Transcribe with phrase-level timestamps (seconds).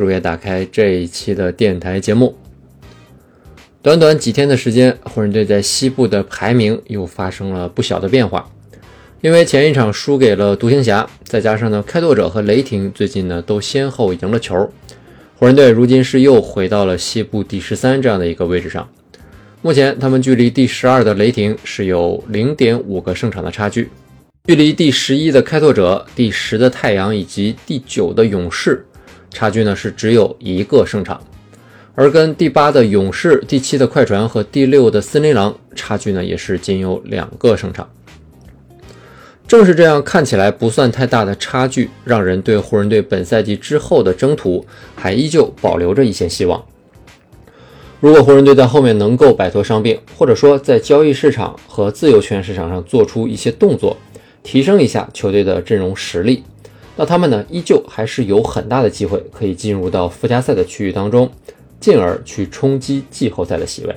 [0.00, 2.34] 如约打开这一期的电台节目。
[3.82, 8.50] 短短几天的时间，湖人队在西部的排名又发生了不小的变化。
[9.20, 14.70] 因为前一场输给了独行侠，再加上呢开拓者和雷霆最近呢都先后赢了球，
[15.36, 18.88] 湖人队如今是又回到了西部第十三这样的一个位置上。
[19.60, 23.90] 目前他们距离第十二的雷霆是有零点五个胜场的差距，
[24.46, 28.86] 距离第十一的开拓者、第十的太阳以及第九的勇士
[29.30, 31.20] 差距呢是只有一个胜场。
[31.94, 37.88] 而跟第八的勇士、第七的快船和第六的森林狼差距呢，也是仅有两个胜场。
[39.46, 44.64] 正是这样看起来不算太大的差距，让人对湖人队本赛季之后的征途
[44.94, 46.64] 还依旧保留着一线希望。
[47.98, 53.96] 如果湖人队在后面能够摆脱伤病，或者说在交易市场和自由球员市场上做出一些动作，
[54.42, 56.44] 提升一下球队的阵容实力，
[56.96, 61.30] 那他们呢，依旧还是有很大的机会可以进入到附加赛的区域当中。
[61.80, 63.96] 进而去冲击季后赛的席位。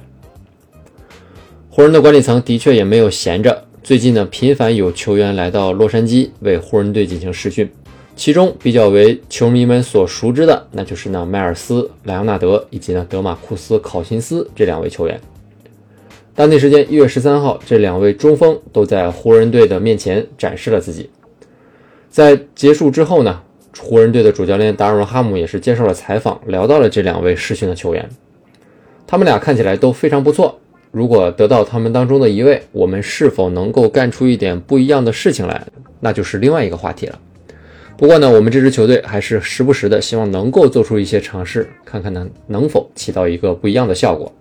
[1.69, 7.69] 湖人的管理层的确也没有闲着，最近呢频繁有球员来到洛杉矶为湖人队进行试训，
[8.15, 15.19] 其中比较为球迷们所熟知的，那就是呢迈尔斯、莱昂纳德以及呢德马库斯考辛斯这两位球员。
[16.33, 21.09] 当地时间一月十三号，这两位中锋都在湖人队的面前展示了自己。
[22.13, 23.41] 在结束之后呢？
[23.79, 28.07] 湖人队的主教练达尔文·哈姆也是接受了采访，聊到了这两位试训的球员。
[29.07, 30.59] 他们俩看起来都非常不错。
[30.91, 35.65] 如果得到他们当中的一位，我们是否能够干出一点不一样的事情来，
[36.01, 37.17] 那就是另外一个话题了。
[37.97, 44.31] 不过呢，我们这支球队还是时不时的希望能够做出一些尝试，看看呢能否起到一个不一样的效果。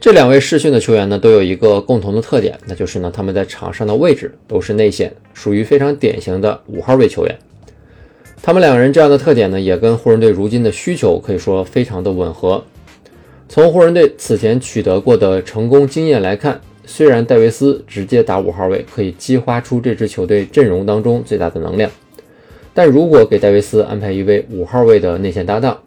[0.00, 7.38] 这两位试训的球员呢，都有一个共同的特点，那就是呢，他们在场上的位置都是内线，属于非常典型的五号位球员。
[8.40, 12.64] 他们两个人这样的特点呢，也跟湖人队如今的需求可以说非常的吻合。
[13.46, 21.90] 从湖人队此前取得过的成功经验来看，虽然戴维斯直接打五号位可以激发出这支球队阵容当中最大的能量，
[22.72, 25.78] 但如果给戴维斯安排一位五号位的内线搭档，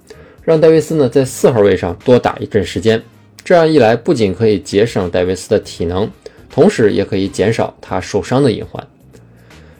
[0.43, 3.01] 让戴维斯呢在四号位上多打一阵时间。
[3.43, 6.09] 这样一来，不仅可以节省戴维斯的体能，
[6.49, 8.85] 同时也可以减少他受伤的隐患。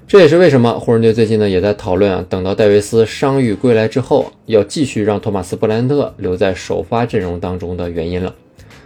[0.06, 8.36] 这也是为什么湖人队最近呢也在讨论啊，等到戴维斯伤愈归来之后，要继续让托马斯·布莱恩特留在首发阵容当中的原因了，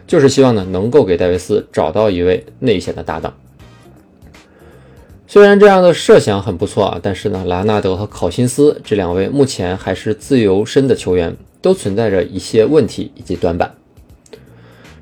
[0.06, 3.34] 就是希望呢能够给戴维斯找到一位内线的搭档。
[5.28, 13.74] 虽然这样的设想很不错啊，但是呢，莱纳德和考辛斯这两位目前还是自由身的球员，都存在着一些问题以及短板。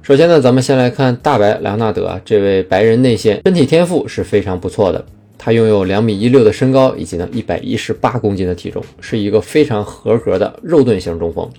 [0.06, 5.04] 首先呢，咱们先来看大白莱昂纳德啊这位白人内线，身体天赋是非常不错的。
[5.36, 11.50] 他拥有两米一六的身高，以及呢一百一十八公斤的体重，是一个非常合格的肉盾型中锋。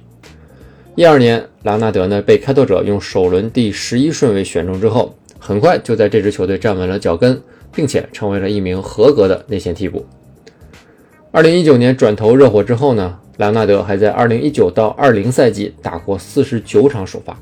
[0.95, 7.43] 一二年，莱昂纳德呢被开拓者用首轮第十一顺位选中之后，很快就在这支球队站稳了脚跟，
[7.75, 10.07] 并且成为了一名合格的内线替补。
[11.33, 17.37] 二零一九年转投热火之后呢，莱昂纳德还在二零一九到二零赛季打过四十九场首发。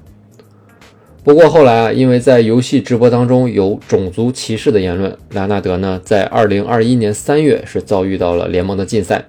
[1.25, 9.25] 不过后来啊，因为在游戏直播当中有种族歧视的言论，莱纳德呢在二零二一年三月是遭遇到了联盟的禁赛，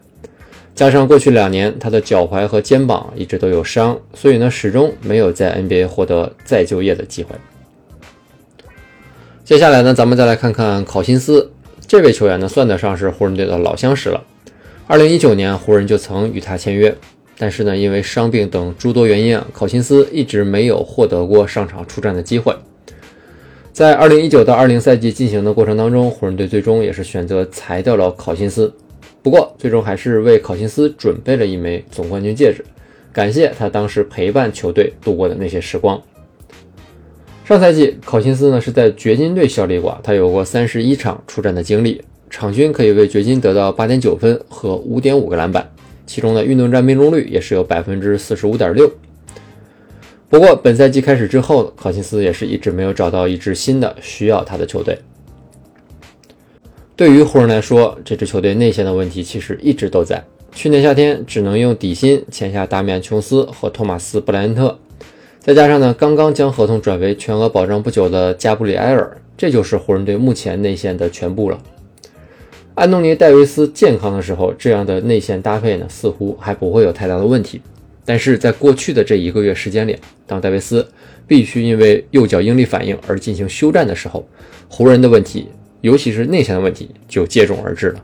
[0.75, 7.33] 加上过去两年他的脚踝和肩膀一直都有伤，所以呢始终没有在 NBA 获得再就业的机会。
[9.45, 11.49] 接下来呢，咱们再来看看考辛斯
[11.87, 14.21] 这位球员呢，算得上是湖人队的老相识了。
[14.85, 16.93] 二零一九年湖人就曾与他签约。
[17.37, 22.55] 但是呢，因为伤病等诸多原因啊，考辛斯一直没有获得过上场出战的机会。
[23.73, 28.73] 在二零一九到二零赛季进行的过程当中，湖人队最终也是选择裁掉了考辛斯。
[29.21, 32.63] 不过，最终还是为考辛斯准备了一枚总冠军戒指，
[33.11, 36.01] 感谢他当时陪伴球队度过的那些时光。
[37.43, 45.69] 上赛季，考辛斯呢是在掘金队效力过，他有过三十一场出战的经历，场均可以为掘金得到八点九分和五点五个篮板。
[46.05, 48.91] 其中的运动战命中率也是有百分之四十五点六。
[50.29, 54.97] 不过本赛季开始之后，考辛斯也是一直没有找到一支新的需要他的球队。
[56.95, 60.23] 对于湖人来说，这支球队内线的问题其实一直都在。
[60.53, 64.79] 去年夏天只能用底薪签下达米安·琼斯和托马斯·布莱恩特，
[65.39, 71.61] 再加上呢刚刚将合同转为全额保障不久的加布里埃尔，这就是湖人队目前内线的全部了。
[72.75, 77.61] 安东尼·戴维斯健康的时候，这样的内线搭配呢似乎还不会有太大的问题。
[78.03, 80.85] 但是在过去的这一个月时间里，当戴维斯
[81.25, 84.27] 必须因为右脚应力反应而进行休战的时候，
[84.67, 85.47] 湖人的问题，
[85.79, 88.03] 尤其是内线的问题就接踵而至了。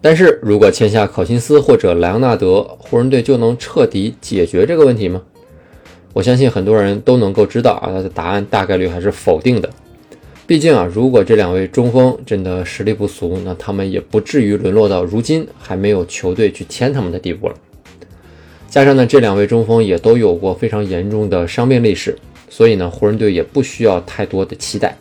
[0.00, 5.22] 但是如果签下考辛斯或者莱昂纳德，湖人队就能彻底解决这个问题吗？
[6.14, 9.68] 我相信很多人都能够知道啊，他的答案大概率还是否定的。
[10.48, 17.54] 毕竟啊，如果这两位中锋真的实力不俗，那他们也不至于沦落到如今还没有球队去签他们的地步了。
[18.66, 22.16] 加上呢，这两位中锋也都有过非常严重的伤病历史，
[22.48, 24.96] 所以呢，湖人队也不需要太多的期待。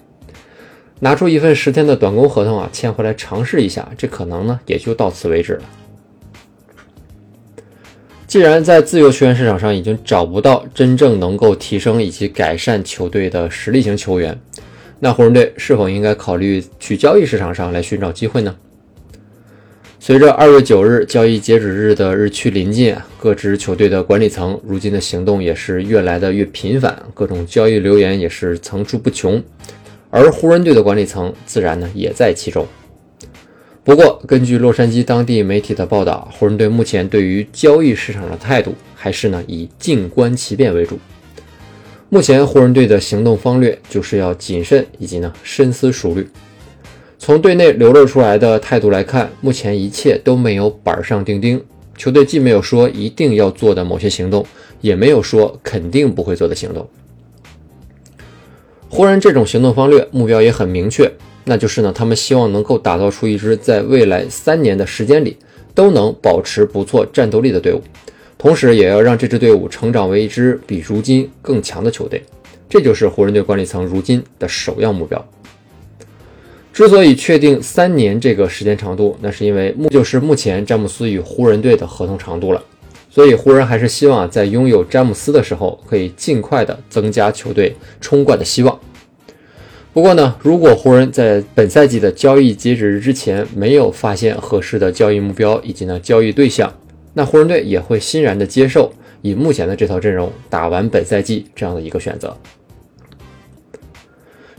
[1.00, 5.64] 拿出一份十天的短工合同啊，签回来尝试一下，这可能呢也就到此为止了。
[8.28, 14.38] 既然在自由球员市场上已经找不到真正能够提升以及改善球队的实力型球员，
[15.00, 18.56] 那湖人队是否应该考虑去交易市场上来寻找机会呢？
[20.00, 29.44] 随着二月九日交易截止日的日趋临近，各支球队的管理层如今的行动也是越来的越频繁，各种交易流言也是层出不穷。
[30.10, 32.66] 而湖人队的管理层自然呢也在其中。
[33.84, 41.00] 不过，根据洛杉矶当地媒体的报道，湖人队目前对于交易市场的态度还是呢以静观其变为主。
[42.10, 46.26] 目前，湖人队的行动方略就是要谨慎以及呢深思熟虑。
[47.20, 51.62] 从队内流露出来的态度来看，目前一切都没有板上钉钉。
[51.98, 54.46] 球队既没有说一定要做的某些行动，
[54.80, 56.88] 也没有说肯定不会做的行动。
[58.88, 61.12] 湖人这种行动方略目标也很明确，
[61.44, 65.36] 那就是呢，他们希望能够打造出一支在未来三年的时间里
[65.76, 67.82] 都能保持不错战斗力的队伍，
[68.38, 72.24] 同时也要让这支队伍成长为一支比如今更强的球队。
[72.70, 75.26] 这就是湖人队管理层如今的首要目标。
[76.74, 82.64] 之所以确定三年这个时间长度，那是因为目就是目前詹姆斯与湖人队的合同长度了。
[83.10, 88.80] 所以湖人还是希望在拥有詹姆斯的时候，可以尽快的增加球队冲冠的希望。
[89.92, 96.72] 不过呢，如果湖人在本赛季的交易截止日之前没有发现合适的交易目标以及呢交易对象，
[97.18, 98.94] 那湖人队也会欣然的接受
[99.24, 102.38] 以目前的这套阵容打完本赛季这样的一个选择。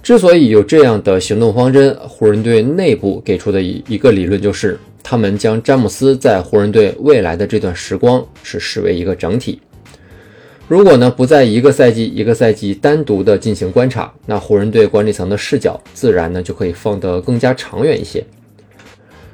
[0.03, 4.77] 之所以有这样的行动方针，湖人队内部给出的一一个理论就是。
[5.11, 9.59] 他们将詹姆斯在湖人队未来的这段时光是视为一个整体。
[10.67, 18.23] 如果呢不在一个赛季一个赛季单独的进行观察，那湖人队管理层的视角自然呢就可以放得更加长远一些。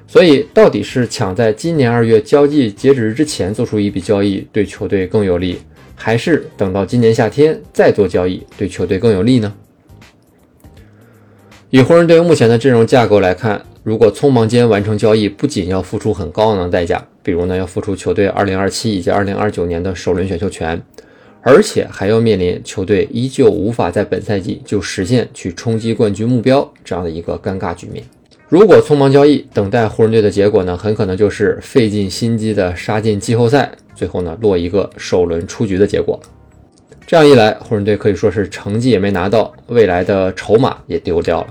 [0.07, 5.59] 所以，到底是抢在今年二月交易截止日之前做出一笔交易对球队更有利，
[5.97, 9.53] 还是等到今年夏天再做交易对球队更有利呢？
[11.71, 13.65] 以湖人队目前的阵容架构来看。
[13.83, 20.81] 如果匆忙间完成交易，不仅要付出很高昂的代价，比如呢要付出球队2027以及2029年的首轮选秀权，
[21.43, 28.03] 而且还要面临球队依旧无法在本赛季就实现去冲击冠军目标这样的一个尴尬局面。
[28.55, 36.21] 如果匆忙交易，等待湖人队的结果呢，很可能就是费尽心机的杀进季后赛，最后呢落一个首轮出局的结果。
[37.05, 41.49] 这样一来，湖人队可以说是成绩也没拿到，未来的筹码也丢掉了。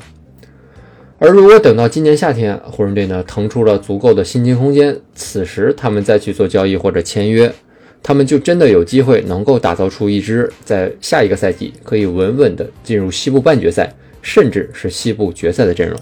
[1.20, 7.54] 而如果等到今年夏天，湖人队呢腾出了足够的薪金空间，此时他们再去做交易或者签约，
[8.02, 16.00] 他们就真的有机会能够打造出一支在下一个赛季可以稳稳的进入西部半决赛，甚至是西部决赛的阵容。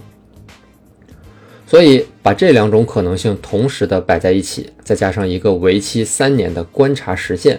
[1.71, 7.57] 所以，把这两种可能性同时的摆在一起，再加上一个为期三年的观察时限，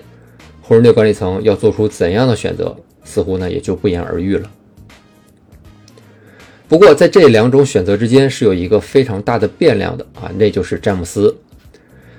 [0.60, 4.50] 湖人队管理层要做出怎样的选择，似乎呢也就不言而喻了。
[6.68, 11.34] 不过，在这两种选择之间是有一个非常大的变量的啊，那就是詹姆斯。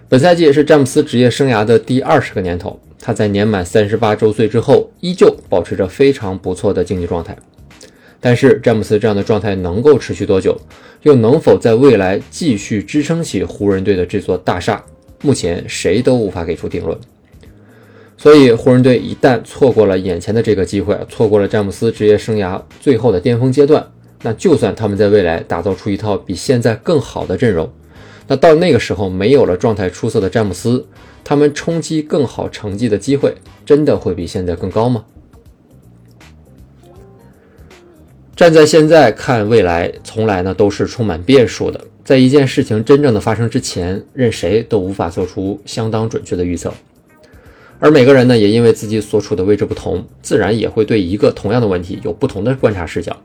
[0.10, 7.38] 本赛季是詹姆斯职业生涯的第二十个年头，他在年满三十八周岁之后，依旧保持着非常不错的竞技状态。
[8.26, 10.58] 但是，詹姆斯这样的状态能够持续多久，
[11.02, 14.82] 又能否在未来继续支撑起湖人队的这座大厦，
[15.24, 16.98] 目前谁都无法给出定论。
[18.18, 23.86] 所以，湖人队一旦错过了眼前的这个机会，错过了詹姆斯职业生涯最后的巅峰阶段。
[24.22, 27.70] 那就算他们在未来打造出一套比现在更好的阵容，
[28.30, 30.88] 那到那个时候没有了状态出色的詹姆斯，
[31.26, 35.04] 他们冲击更好成绩的机会真的会比现在更高吗？
[38.36, 41.80] 站在现在看未来，从来呢都是充满变数的。
[42.04, 46.74] 在一件事情真正的发生之前，任谁都无法做出相当准确的预测。
[47.80, 53.16] 而每个人呢，也因为自己所处的位置不同，自然也会对一个同样的问题有不同的观察视角。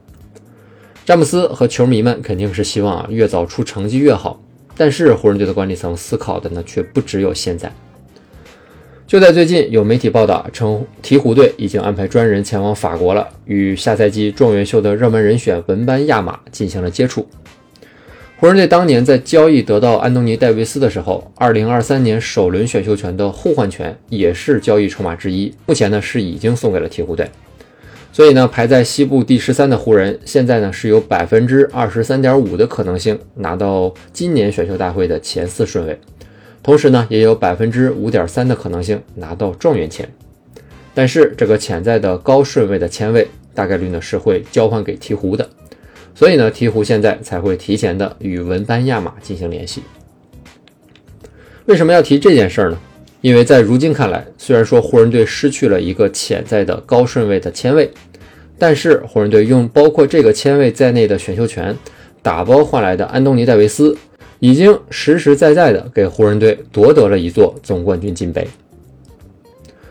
[1.06, 4.38] 詹姆斯和球迷们肯定是希望啊越早出成绩越好，
[4.76, 7.72] 但是湖人队的管理层思考的呢却不只有现在。
[9.08, 17.26] 就在最近，有媒体报道称，鹈鹕队已经安排专人前往法国了，与下赛季状元秀的热门人选文班亚马进行了接触。
[18.38, 25.54] 湖人队当年在交易得到安东尼·戴维斯的时候，2023年首轮选秀权的互换权也是交易筹码之一。
[25.64, 27.30] 目前呢是已经送给了鹈鹕队，
[28.12, 35.98] 所以呢排在西部第十三的湖人，现在呢是有百分之二十三点五的可能性拿到今年选秀大会的前四顺位，
[36.62, 40.08] 同时呢也有百分之五点三的可能性拿到状元签。
[40.94, 45.48] 但是这个潜在的高顺位的签位，大概率呢是会交换给鹈鹕的。
[46.14, 49.82] 所以呢，鹈鹕现在才会提前的与文班亚马进行联系。
[51.66, 52.78] 为什么要提这件事儿呢？
[53.20, 57.90] 因为在如今看来，虽然说湖人队失去了一个潜在的高顺位的签位，
[58.58, 61.76] 但是湖人队用包括这个签位在内的选秀权
[62.22, 63.96] 打包换来的安东尼戴维斯，
[64.40, 68.46] 已经实实在在的给湖人队夺得了一座总冠军金杯。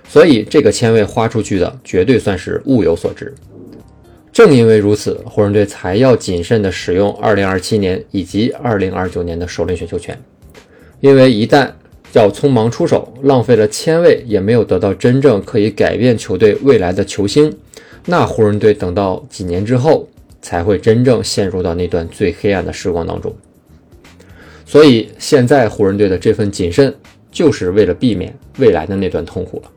[0.08, 3.34] 所以这个签位花出去的绝对算是物有所值。
[4.32, 10.18] 正因为如此，湖人队才要谨慎地使用2027年以及2029年的首轮选秀权，
[11.00, 11.72] 因为一旦
[12.14, 17.52] 要匆忙出手，浪费了签位，也没有得到真正可以改变球队未来的球星，
[18.06, 20.08] 那湖人队等到几年之后，
[20.42, 23.36] 才会真正陷入到那段最黑暗的时光当中。
[24.70, 26.94] 所以，现在湖人队的这份谨慎，
[27.32, 29.72] 就是为了避免未来的那段痛苦了。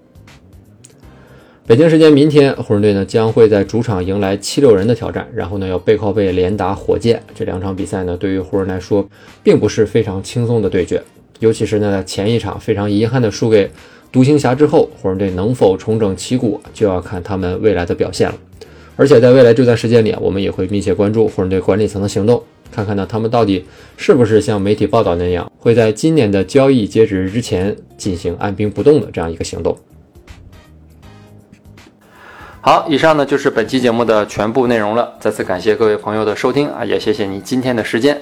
[1.64, 7.22] 北京时间明天，湖人队呢将会在主场迎来七六人的挑战，然后呢要背靠背连打火箭。
[7.36, 9.08] 这两场比赛呢，对于湖人来说，
[9.44, 11.00] 并不是非常轻松的对决。
[11.38, 13.70] 尤其是呢前一场非常遗憾的输给
[14.10, 18.34] 独行侠之后，湖人队能否重整旗鼓，就要看他们未来的表现了。
[18.96, 22.42] 而且在未来这段时间里，我们也会密切关注湖人队管理层的行动，
[22.72, 29.76] 看看呢他们到底是不是像媒体报道那样，会在今年的交易截止日之前进行按兵不动的这样一个行动。
[32.62, 35.14] 好，以上呢就是本期节目的全部内容了。
[35.18, 38.20] 再次感谢各位朋友的收听啊，也谢谢你今天的时间。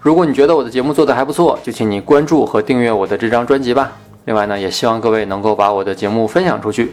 [0.00, 3.92] 如果你觉得我的节目做得还不错，就请你关注和订阅我的这张专辑吧。
[4.24, 6.92] 另外呢，也希望各位能够把我的节目分享出去，